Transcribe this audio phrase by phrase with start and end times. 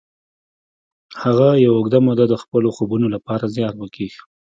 [1.23, 4.15] هغه یوه اوږده موده د خپلو خوبونو لپاره زیار وکیښ